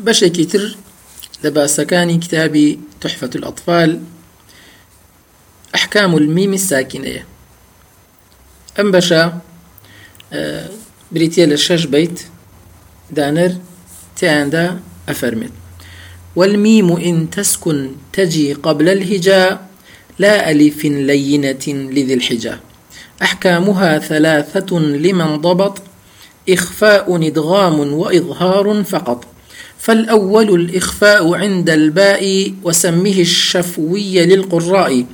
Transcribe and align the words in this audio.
بەشێکی 0.00 0.46
تر 0.46 0.76
لە 1.44 1.50
باسەکانی 1.56 2.18
کتابی 2.24 2.78
تحفة 3.00 3.30
الأطفال 3.34 4.00
أحكام 5.74 6.16
الميم 6.16 6.52
الساكنة. 6.52 7.24
أم 8.80 8.90
بشا 8.90 9.38
آه، 10.32 10.68
بريتيا 11.12 11.46
لشش 11.46 11.84
بيت 11.84 12.22
دانر 13.10 13.56
تياندا 14.16 14.80
أفرمت 15.08 15.50
والميم 16.36 16.96
إن 16.96 17.30
تسكن 17.30 17.90
تجي 18.12 18.52
قبل 18.52 18.88
الهجاء 18.88 19.68
لا 20.18 20.50
ألف 20.50 20.84
لينة 20.84 21.66
لذي 21.68 22.14
الحجاء 22.14 22.60
أحكامها 23.22 23.98
ثلاثة 23.98 24.78
لمن 24.78 25.36
ضبط 25.36 25.82
إخفاء 26.48 27.26
إدغام 27.26 27.92
وإظهار 27.94 28.84
فقط. 28.84 29.31
فالأول 29.82 30.54
الإخفاء 30.60 31.34
عند 31.34 31.70
الباء 31.70 32.52
وسمه 32.64 33.18
الشفوي 33.20 34.26
للقراء 34.26 35.04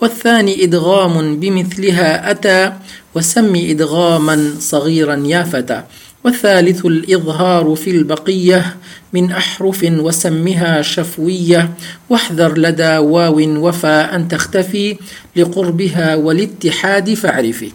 والثاني 0.00 0.64
إدغام 0.64 1.40
بمثلها 1.40 2.30
أتى 2.30 2.72
وسم 3.14 3.52
إدغاما 3.56 4.54
صغيرا 4.60 5.16
يا 5.26 5.42
فتى 5.42 5.82
والثالث 6.24 6.86
الإظهار 6.86 7.74
في 7.74 7.90
البقية 7.90 8.76
من 9.12 9.32
أحرف 9.32 9.80
وسمها 9.84 10.82
شفوية 10.82 11.74
واحذر 12.10 12.58
لدى 12.58 12.96
واو 12.96 13.38
وفا 13.66 14.14
أن 14.14 14.28
تختفي 14.28 14.96
لقربها 15.36 16.14
والاتحاد 16.14 17.14
فاعرفي. 17.14 17.72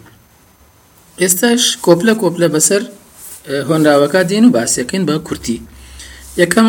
استاش 1.20 1.76
كوبلا 1.76 2.12
كوبلا 2.12 2.46
بسر 2.46 2.82
هۆنراوەکە 3.68 4.20
دێن 4.30 4.44
و 4.44 4.52
باسیەکەین 4.56 5.04
بە 5.08 5.14
کورتی 5.28 5.58
یەکەم 6.38 6.68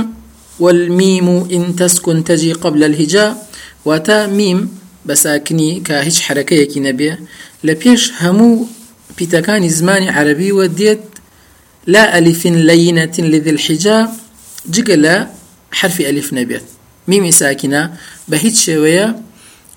والمیم 0.59 1.27
إن 1.55 1.75
تسكن 1.75 2.23
تجي 2.23 2.53
قبل 2.53 2.83
الهجاء 2.83 3.47
واتا 3.85 4.27
ميم 4.27 4.69
بساكني 5.05 5.79
كهج 5.79 6.19
حركة 6.19 6.79
نبي. 6.79 7.15
لبيش 7.63 8.11
همو 8.21 8.67
بيتكاني 9.17 9.69
زماني 9.69 10.09
عربي 10.09 10.51
وديت 10.51 10.99
لا 11.87 12.17
ألف 12.17 12.45
لينة 12.45 13.15
لذي 13.19 13.49
الحجاء 13.49 14.15
جگە 14.73 15.27
حرف 15.71 16.01
ألف 16.01 16.33
نبيت 16.33 16.63
ميم 17.07 17.31
ساكنة 17.31 17.93
بهيت 18.27 18.55
شوية 18.55 19.15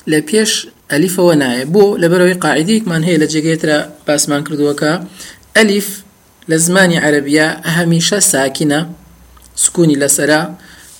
لبيش 0.06 0.68
ألف 0.92 1.18
وناية 1.18 1.64
بو 1.64 1.96
لبروي 1.96 2.32
قاعديك 2.32 2.88
من 2.88 3.04
هي 3.04 3.16
لجيترا 3.16 3.92
باسمان 4.06 4.44
كردوكا. 4.44 5.06
ألف 5.56 6.02
لزماني 6.48 6.98
عربية 6.98 7.60
هەمیشە 7.64 8.18
ساكنة. 8.18 8.97
سکونی 9.64 9.96
لەسرە 10.02 10.40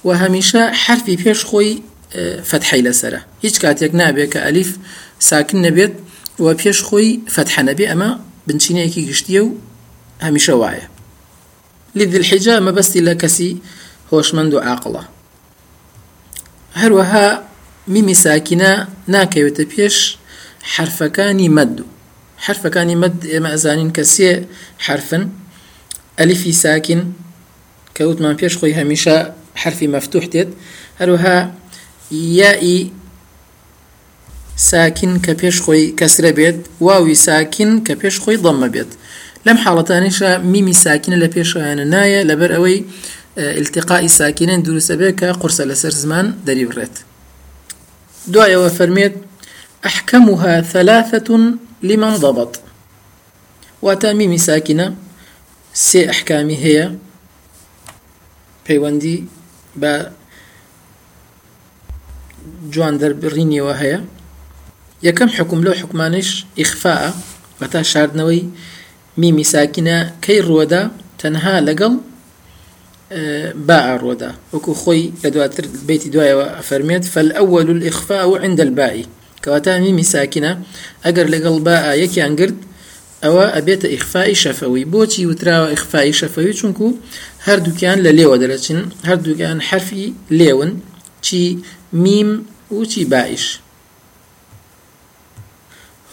و 0.06 0.08
هەمیشە 0.22 0.62
حرفی 0.84 1.16
پێش 1.22 1.40
خۆی 1.48 1.72
فتحی 2.50 2.82
لەسرە 2.86 3.20
هیچ 3.44 3.56
کاتێک 3.62 3.92
نابێت 4.00 4.28
کە 4.34 4.40
ئەلیف 4.46 4.70
ساکن 5.28 5.58
نەبێت 5.66 5.94
و 6.42 6.46
پێش 6.60 6.78
خۆی 6.88 7.10
فتح 7.34 7.54
نەبێ 7.68 7.86
ئەمە 7.90 8.10
بنچینەیەکی 8.46 9.02
گشتیە 9.10 9.42
و 9.46 9.50
هەمیشە 10.26 10.54
وایە. 10.60 10.86
لذ 11.98 12.12
الحجا 12.20 12.54
مەبەستی 12.66 13.00
لە 13.08 13.14
کەسی 13.22 13.52
هۆشمەند 14.12 14.52
و 14.54 14.58
عاقڵە 14.68 15.04
هەروەها 16.80 17.26
میمی 17.92 18.16
ساکینە 18.24 18.72
ناکەوێتە 19.14 19.64
پێش 19.72 19.96
حرفەکانی 20.74 21.48
مەد. 21.56 21.74
و 21.80 21.86
حرفەکانی 22.44 22.96
مەد 23.02 23.16
ئێمە 23.32 23.50
ئەزانین 23.54 23.90
کە 23.96 24.04
سێ 24.14 24.32
حرفن 24.86 25.24
ئەلیفی 26.18 26.52
ساکن 26.62 27.00
خۆی 28.58 28.74
هەمیشە 28.80 29.16
حرفی 29.62 29.88
مەفتوح 29.94 30.24
دێت 30.32 30.50
هەروها 31.00 31.36
یائی 32.40 32.78
ساکن 34.56 35.12
کە 35.24 35.32
پێش 35.40 35.56
خۆی 35.64 35.84
کەسرە 36.00 36.30
بێت 36.38 36.58
واوی 36.86 37.14
ساکن 37.26 37.70
کە 37.86 37.94
پێش 38.00 38.16
خۆی 38.22 38.38
ضەممە 38.44 38.68
بێت 38.74 38.90
لەم 39.46 39.58
حاڵەتانیشە 39.64 40.30
میمی 40.52 40.76
ساکنە 40.84 41.16
لە 41.22 41.28
پێشیانە 41.34 41.84
نایە 41.94 42.20
لەبەر 42.30 42.50
ئەوەی 42.56 42.78
التقائی 43.60 44.08
ساکینن 44.18 44.60
دروستە 44.66 44.94
بێت 45.00 45.14
کە 45.20 45.28
قرسە 45.40 45.64
لەسەر 45.70 45.94
زمان 46.02 46.26
دەریبڕێت 46.46 46.94
دوایەوە 48.32 48.70
فەرمێت 48.78 49.14
أحكمها 49.86 50.60
ثلاثة 50.60 51.28
لمن 51.82 52.14
ضبط. 52.14 52.60
وتاميم 53.82 54.36
ساكنة 54.36 54.94
سي 55.74 56.10
أحكامي 56.10 56.56
هي 56.56 56.92
پەیوەندی 58.68 59.18
بە 59.80 59.92
جوان 62.72 62.94
دەربڕینیەوە 63.00 63.74
هەیە. 63.82 64.00
یەکەم 65.08 65.30
حکوم 65.36 65.60
لەو 65.66 65.74
حکومانش 65.80 66.28
ئیخفاء 66.60 67.04
بەتا 67.60 67.80
شاردنەوەی 67.92 68.42
میمی 69.20 69.44
ساکینە 69.52 69.98
کەی 70.24 70.40
ڕووەدا 70.48 70.82
تەنها 71.20 71.54
لەگەڵ 71.68 71.92
باء 73.68 73.86
ڕووەدا. 74.02 74.30
وەکو 74.52 74.72
خۆی 74.82 75.04
لە 75.22 75.28
دواتر 75.34 75.64
بيتی 75.88 76.10
دوایەوە 76.14 76.46
فەرمێت 76.68 77.04
فالأول 77.12 77.68
الإخفاء 77.76 78.28
عند 78.44 78.60
الباء 78.66 78.94
کەواتە 79.42 79.72
میمی 79.84 80.04
ساکینە 80.12 80.52
ئەگەر 81.04 81.26
لەگەڵ 81.34 81.56
باء 81.68 81.84
یەکیان 82.02 82.32
گرت 82.40 82.58
ئەوە 83.24 83.46
ئەبێتە 83.56 83.86
ئیخفائی 83.94 84.34
شەفەوی. 84.42 84.84
بۆچی 84.92 85.22
وتراوە 85.30 85.68
ئیخفائی 85.74 86.12
شەفەوی؟ 86.20 86.54
چونکو 86.60 86.86
هەردووکیان 87.48 87.98
لە 88.06 88.10
لێوە 88.18 88.36
دەرەچن 88.42 88.80
هەردووکیان 89.08 89.58
حرفی 89.68 90.06
لێون 90.38 90.70
چی 91.26 91.42
میم 91.92 92.30
و 92.76 92.84
چی 92.92 93.02
باعش 93.12 93.44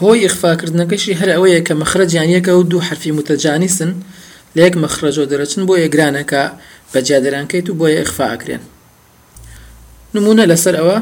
هۆی 0.02 0.20
ئیخفاکردنەکەشی 0.26 1.18
هەر 1.20 1.30
ئەوەیە 1.36 1.62
کە 1.68 1.74
مەخرەجیان 1.82 2.30
یەکە 2.36 2.52
و 2.58 2.64
دوو 2.72 2.86
حرفی 2.88 3.12
متەجانیسن 3.18 3.92
لە 4.56 4.62
یەک 4.66 4.76
مەخرەجۆ 4.84 5.24
دەرەچن 5.32 5.62
بۆ 5.68 5.74
یەگرانەکە 5.86 6.44
بەجیا 6.94 7.20
دەرانکەیت 7.26 7.68
و 7.70 7.78
بۆیە 7.80 8.00
ئیخفاکرێن 8.02 8.64
نمونە 10.16 10.44
لەسەر 10.52 10.76
ئەوە 10.80 10.98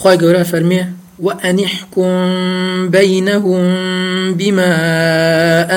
خی 0.00 0.16
گەورە 0.22 0.42
فەرمیێ 0.52 0.84
وأن 1.26 1.58
احكم 1.68 2.10
بينهم 2.90 3.64
بما 4.34 4.72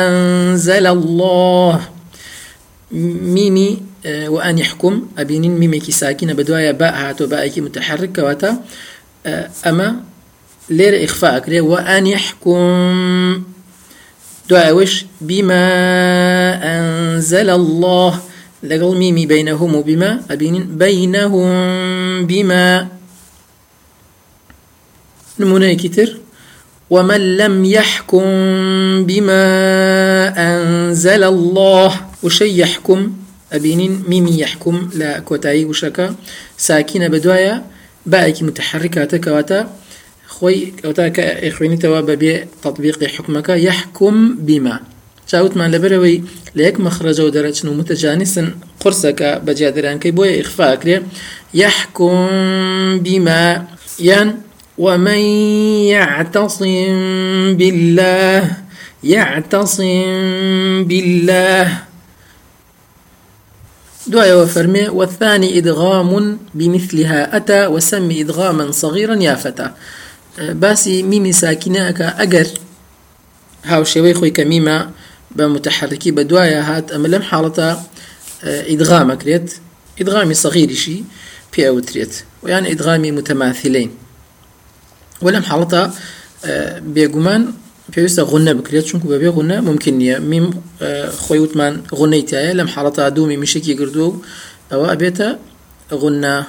أنزل 0.06 0.86
الله 0.88 1.95
ميمي 2.96 3.82
آه، 4.06 4.30
وأن 4.30 4.58
يحكم. 4.58 5.08
أبينين 5.18 5.58
ميميكي 5.58 5.92
ساكنة 5.92 6.34
بدوايا 6.34 6.72
باء 6.72 6.94
هاتو 6.96 7.28
باءكي 7.28 7.62
متحرك 7.62 8.16
كواتا. 8.16 8.64
آه، 9.26 9.50
أما 9.68 9.96
لير 10.70 11.04
إخفاء 11.04 11.40
كري 11.40 11.60
وأن 11.60 12.08
يحكم. 12.08 13.44
دعاء 14.50 14.76
وش؟ 14.76 15.06
بما 15.22 15.66
أنزل 16.64 17.50
الله. 17.50 18.20
لقل 18.64 18.98
ميمي 18.98 19.26
بينهم 19.26 19.76
وبما 19.76 20.22
أبينين 20.32 20.78
بينهم 20.78 22.26
بما. 22.26 22.88
نمونەیەکی 25.40 25.90
تر 25.90 26.18
ومن 26.90 27.38
لم 27.38 27.66
يحكم 27.66 28.26
بما 29.06 29.44
أنزل 30.38 31.24
الله. 31.24 32.05
وشي 32.26 32.60
يحكم 32.62 33.00
أبينين 33.54 34.04
ميمي 34.08 34.40
يحكم 34.40 34.90
لا 34.96 35.20
كوتاي 35.20 35.66
وشكا. 35.66 36.16
ساكنة 36.58 37.08
بدوايا 37.08 37.66
بايك 38.06 38.44
متحركة 38.44 39.06
تكواتا 39.06 39.60
خوي 40.28 40.74
كوتا 40.82 41.08
كإخواني 41.08 41.78
توا 41.78 42.02
ببي 42.02 42.46
تطبيق 42.64 43.04
حكمك 43.04 43.50
يحكم 43.50 44.36
بما. 44.36 44.80
چاوتمان 45.32 45.70
لەبەرەوەی 45.74 46.18
لە 46.58 46.62
یەک 46.68 46.78
مەخرەجە 46.86 47.24
و 47.26 47.34
دەرەچن 47.36 47.66
و 47.68 47.78
متەجانیسن 47.80 48.48
قرسەکە 48.82 49.30
بەجیادرانکەی 49.46 50.16
بۆیە 50.18 50.34
ئیخفاکرێ 50.40 50.98
یحکم 51.54 53.00
بیما 53.06 53.46
یان 54.10 54.30
ومن 54.78 55.22
يعتصم 55.94 56.66
بالله 57.60 58.44
يعتصم 59.04 60.84
بالله. 60.90 61.68
دعاء 64.08 64.44
وفرمي 64.44 64.90
والثاني 64.90 65.58
إدغام 65.58 66.40
بمثلها 66.54 67.38
أتى 67.38 67.68
وسم 67.68 68.12
إدغاما 68.12 68.72
صغيرا 68.72 69.16
يا 69.16 69.36
فتى. 69.36 69.72
باسي 70.40 71.04
ميمي 71.04 71.32
ساكناك 71.32 72.02
أجر. 72.02 72.48
هاو 73.64 73.84
شوي 73.84 74.14
خوي 74.14 74.30
كميمة 74.30 74.90
بمتحركي 75.32 76.12
بدوايا 76.12 76.62
هات 76.62 76.92
أما 76.92 77.08
لم 77.08 77.22
حالة 77.22 77.84
إدغامك 78.44 79.24
ريت 79.24 79.54
إدغامي 80.02 80.34
صغير 80.34 80.74
شي 80.74 81.04
في 81.52 81.68
أوتريت 81.68 82.24
ويعني 82.44 82.72
إدغامي 82.72 83.12
متماثلين. 83.12 83.92
ولم 85.22 85.44
حاڵەتە 85.44 85.90
بێگومان 86.96 87.42
پێویستە 87.94 88.22
غونە 88.30 88.52
بکرێت 88.60 88.86
چونکو 88.90 89.08
بەبێ 89.14 89.30
غونە 89.36 89.58
ممکن 89.68 89.94
نییە 90.02 90.18
میم 90.32 90.46
خۆی 91.24 91.40
وتمان 91.44 91.74
غونەی 91.98 92.24
تایە 92.30 92.52
لەم 92.60 92.70
حاڵەتە 92.74 93.02
دوومی 93.16 93.38
میشکی 93.44 93.78
گردووە 93.80 94.08
و 94.12 94.16
أو 94.74 94.86
أبيت 94.86 95.22
غنى 95.94 96.44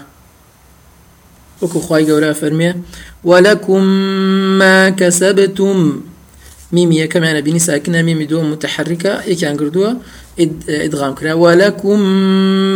وكو 1.63 1.81
خواي 1.81 2.13
قولا 2.13 2.33
فرمي 2.33 2.75
ولكم 3.25 3.83
ما 4.59 4.91
كسبتم. 4.91 6.01
ميمي 6.73 7.07
كمان 7.07 7.41
بني 7.41 7.59
ساكنة 7.59 8.03
ميمي 8.03 8.25
دو 8.25 8.43
متحركة 8.43 9.23
إيه 9.23 9.37
كان 9.37 9.57
قردوا 9.57 9.93
إدغام 10.69 11.15
كرا 11.15 11.33
ولكم 11.33 12.01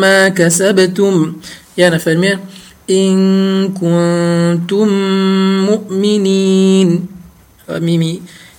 ما 0.01 0.29
كسبتم. 0.29 1.33
يعني 1.77 1.99
فرمي 1.99 2.39
إن 2.91 3.69
كنتم 3.69 4.89
مؤمنين. 5.67 7.07
ميمي 7.71 8.15
آه، 8.15 8.50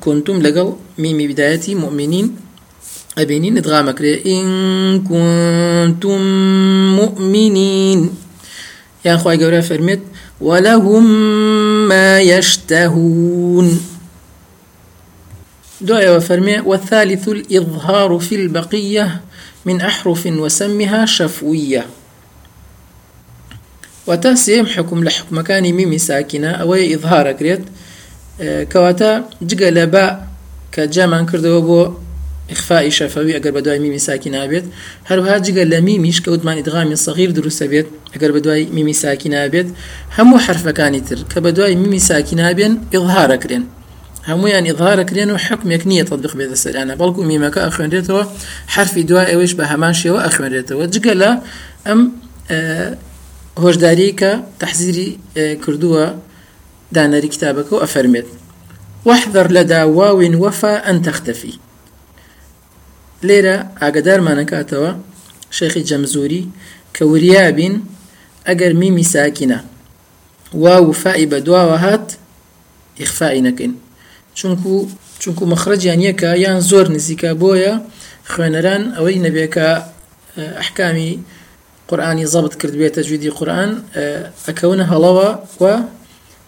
كنتم 0.00 0.42
لقل 0.42 0.76
ميمي 0.98 1.28
بدايتي 1.28 1.74
مؤمنين. 1.74 2.36
أبينين 3.18 3.56
إدغام 3.56 3.90
كرا 3.90 4.16
إن 4.26 5.02
كنتم 5.02 6.20
مؤمنين. 6.96 8.14
يعني 9.04 9.18
خواهي 9.18 9.44
قورا 9.44 9.60
فرميت 9.60 10.00
ولهم 10.40 11.04
ما 11.88 12.20
يشتهون. 12.20 13.80
دعاء 15.80 16.16
وفرمي 16.16 16.60
والثالث 16.60 17.28
الإظهار 17.28 18.18
في 18.18 18.34
البقية 18.34 19.20
من 19.64 19.80
أحرف 19.80 20.26
وسمها 20.26 21.06
شفوية. 21.06 21.86
وتسيم 24.06 24.66
حكم 24.66 25.04
لحكم 25.04 25.38
مكان 25.38 25.62
ميمي 25.62 25.98
ساكنة. 25.98 26.50
أو 26.50 26.74
إظهار 26.74 27.32
كريت 27.32 27.62
کەواتە 28.72 29.10
جگە 29.48 29.68
لە 29.76 29.84
بە 29.92 30.06
کە 30.74 30.82
جامان 30.94 31.24
کردەوە 31.30 31.60
بۆ 31.68 31.80
ئخفائی 32.52 32.90
شەفەوی 32.98 33.32
ئەگەر 33.36 33.52
بە 33.56 33.60
دوای 33.64 33.78
میمی 33.84 33.98
ساکی 34.08 34.30
نابێت 34.36 34.64
هەروها 35.10 35.36
جگە 35.46 35.64
لە 35.72 35.78
میمیش 35.86 36.18
کەوتمانی 36.24 36.62
دغامی 36.68 36.96
سەغیر 37.06 37.30
دروستە 37.38 37.66
بێت 37.72 37.88
ئەگەر 38.14 38.30
بە 38.34 38.40
دوای 38.44 38.64
میمی 38.76 38.94
ساکی 39.02 39.28
نابێت 39.34 39.68
هەموو 40.16 40.38
حرفەکانی 40.46 41.02
تر 41.08 41.18
کە 41.32 41.38
بە 41.44 41.50
دوای 41.56 41.74
میمی 41.82 42.00
ساکی 42.08 42.36
نابێن 42.42 42.72
ئڵهارەکرێن 42.94 43.64
هەمویان 44.30 44.64
ئظهارەکرێن 44.70 45.30
و 45.34 45.36
حکمێک 45.46 45.82
نییە 45.90 46.04
تطبیق 46.10 46.32
بێتە 46.38 46.56
سەرانە 46.64 46.94
بەڵکو 47.00 47.20
میمەکە 47.30 47.60
ئەخوێنرێتەوە 47.66 48.24
حرفی 48.74 49.04
دوای 49.08 49.26
ئەوش 49.32 49.52
بە 49.58 49.64
هەمان 49.72 49.94
شێوە 50.00 50.20
ئەخوێنرێتەوە. 50.26 50.84
جگە 50.94 51.14
لە 51.22 51.30
ئەم 51.86 52.00
هۆشداری 53.62 54.10
کە 54.20 54.32
تەحزیری 54.60 55.08
کردووە 55.64 56.06
دانەری 56.94 57.28
کتابەکە 57.34 57.72
و 57.72 57.86
واحذر 59.04 59.48
لدى 59.48 59.82
واو 59.82 60.20
وفا 60.44 60.90
أن 60.90 61.02
تختفي. 61.02 61.58
لێرە 63.28 63.56
ئاگدارمانەکاتەوە 63.80 64.90
شەیخی 65.56 65.82
جەمزوری 65.90 66.42
کە 66.94 67.02
وریابین 67.12 67.74
ئەگەر 68.48 68.72
میمی 68.80 69.06
ساکینە 69.12 69.60
وا 70.62 70.76
وفائی 70.88 71.26
بە 71.32 71.38
دواوە 71.46 71.76
هات 71.84 72.06
ئیخفائی 73.00 73.42
نەکەین 73.48 73.72
چونکو 74.38 74.72
چونکو 75.22 75.42
مەخرەجیان 75.52 76.00
یەکە 76.08 76.30
یان 76.44 76.58
زۆر 76.70 76.86
نزیکە 76.96 77.30
بۆیە 77.42 77.74
خوێنەران 78.32 78.82
ئەوەی 78.96 79.18
نەبێکە 79.26 79.68
ئەحکامی 80.58 81.12
قورآانی 81.88 82.26
زەبت 82.32 82.54
کرد 82.60 82.74
بێتە 82.80 83.00
جویدی 83.08 83.30
قورآن 83.38 83.70
ئەکەونە 84.46 84.84
هەڵەوە 84.92 85.28
و 85.62 85.64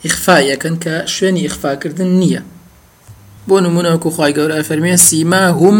ئیخفاایەکەن 0.04 0.74
کە 0.84 0.94
شوێنی 1.14 1.40
ئیخفاکردن 1.46 2.10
نییە 2.20 2.42
بۆ 3.48 3.56
نمونەوەکو 3.64 4.08
خی 4.16 4.32
گەورە 4.36 4.56
فەرمێ 4.68 4.94
سیما 5.08 5.44
هم 5.60 5.78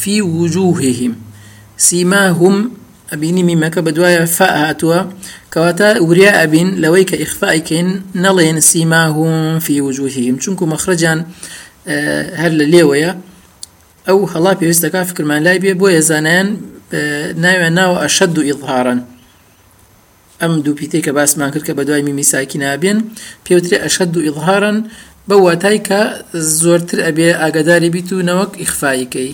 في 0.00 0.22
وجوههم. 0.22 1.16
سيماهم 1.76 2.70
أبيني 3.12 3.42
ميمەکە 3.42 3.78
بە 3.78 4.24
فأهاتوا 4.24 5.02
كواتا 5.54 6.00
وريا 6.00 6.42
أبين 6.42 6.80
لويك 6.80 7.14
إخفائكين 7.14 8.02
نلين 8.14 8.60
سيماهم 8.60 9.58
في 9.58 9.80
وجوههم. 9.80 10.38
چونکو 10.38 10.66
مخرجان 10.66 11.24
هەر 12.36 12.52
لە 12.58 12.66
لێوەیە 12.72 13.12
ئەو 14.08 14.26
هەڵا 14.26 14.54
پێویستەکە 14.60 14.96
فکرمان 14.96 15.42
لای 15.42 15.58
بێ 15.58 15.74
بۆ 15.80 15.88
ێزانیان 16.00 16.48
ناوێن 17.42 17.74
ناوە 17.78 17.98
ئەشد 18.02 18.38
و 18.38 18.42
ئەم 20.40 20.52
دوو 20.64 20.74
پیتێک 20.80 21.02
کە 21.06 21.12
باسمان 21.18 21.50
کرد 21.52 21.64
کە 21.68 21.72
بە 21.78 21.82
دوای 21.88 22.02
میمی 22.06 22.26
ساکی 22.32 22.58
نابێن 22.64 22.98
پێوترێ 23.46 23.76
ئەشد 23.84 24.12
و 24.16 24.20
ئیظهارن 24.26 24.78
بە 25.28 25.36
واتای 25.44 25.78
کە 25.88 26.00
زۆرتر 26.60 26.98
ئەبێ 27.06 27.28
ئاگداری 27.40 27.90
بیت 27.94 28.08
و 28.12 28.26
نەوەک 28.28 28.52
ئیخفایەکەی 28.62 29.32